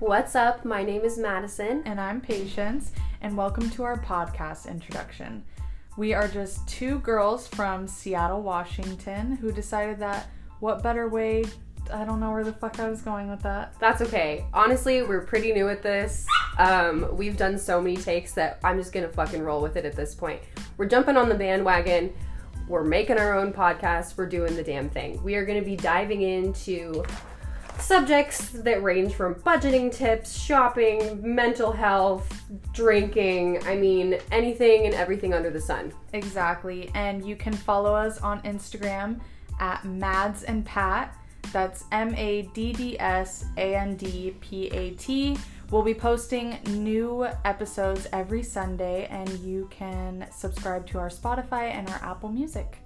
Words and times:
What's 0.00 0.34
up? 0.34 0.64
My 0.64 0.82
name 0.82 1.02
is 1.02 1.18
Madison. 1.18 1.80
And 1.84 2.00
I'm 2.00 2.20
Patience, 2.20 2.90
and 3.20 3.36
welcome 3.36 3.70
to 3.70 3.84
our 3.84 3.96
podcast 3.96 4.68
introduction. 4.68 5.44
We 5.96 6.12
are 6.12 6.26
just 6.26 6.66
two 6.66 6.98
girls 6.98 7.46
from 7.46 7.86
Seattle, 7.86 8.42
Washington, 8.42 9.36
who 9.36 9.52
decided 9.52 10.00
that 10.00 10.28
what 10.58 10.82
better 10.82 11.08
way 11.08 11.44
I 11.92 12.04
don't 12.04 12.18
know 12.18 12.32
where 12.32 12.42
the 12.42 12.52
fuck 12.52 12.80
I 12.80 12.90
was 12.90 13.02
going 13.02 13.30
with 13.30 13.42
that. 13.42 13.78
That's 13.78 14.02
okay. 14.02 14.46
Honestly, 14.52 15.02
we're 15.04 15.24
pretty 15.24 15.52
new 15.52 15.68
at 15.68 15.82
this. 15.82 16.26
Um, 16.58 17.16
we've 17.16 17.36
done 17.36 17.56
so 17.56 17.80
many 17.80 17.96
takes 17.96 18.32
that 18.34 18.58
I'm 18.64 18.78
just 18.78 18.92
gonna 18.92 19.08
fucking 19.08 19.42
roll 19.42 19.62
with 19.62 19.76
it 19.76 19.84
at 19.84 19.94
this 19.94 20.12
point. 20.14 20.40
We're 20.76 20.86
jumping 20.86 21.16
on 21.16 21.28
the 21.28 21.36
bandwagon. 21.36 22.12
We're 22.66 22.84
making 22.84 23.18
our 23.18 23.38
own 23.38 23.52
podcast. 23.52 24.16
We're 24.16 24.26
doing 24.26 24.56
the 24.56 24.64
damn 24.64 24.88
thing. 24.88 25.22
We 25.22 25.36
are 25.36 25.44
gonna 25.44 25.62
be 25.62 25.76
diving 25.76 26.22
into 26.22 27.04
subjects 27.84 28.48
that 28.48 28.82
range 28.82 29.14
from 29.14 29.34
budgeting 29.36 29.92
tips, 29.92 30.38
shopping, 30.38 31.20
mental 31.22 31.70
health, 31.70 32.42
drinking. 32.72 33.62
I 33.66 33.76
mean, 33.76 34.18
anything 34.32 34.86
and 34.86 34.94
everything 34.94 35.34
under 35.34 35.50
the 35.50 35.60
sun. 35.60 35.92
Exactly. 36.14 36.90
And 36.94 37.24
you 37.24 37.36
can 37.36 37.52
follow 37.52 37.94
us 37.94 38.18
on 38.20 38.40
Instagram 38.42 39.20
at 39.60 39.84
Madds 39.84 40.44
and 40.44 40.64
Pat. 40.64 41.16
That's 41.52 41.84
M 41.92 42.14
A 42.14 42.42
D 42.54 42.72
D 42.72 42.98
S 42.98 43.44
A 43.58 43.76
N 43.76 43.96
D 43.96 44.34
P 44.40 44.68
A 44.68 44.90
T. 44.92 45.36
We'll 45.70 45.82
be 45.82 45.94
posting 45.94 46.58
new 46.68 47.26
episodes 47.44 48.06
every 48.12 48.42
Sunday, 48.42 49.06
and 49.10 49.28
you 49.40 49.68
can 49.70 50.26
subscribe 50.30 50.86
to 50.88 50.98
our 50.98 51.08
Spotify 51.08 51.70
and 51.70 51.88
our 51.90 52.00
Apple 52.02 52.30
Music. 52.30 52.78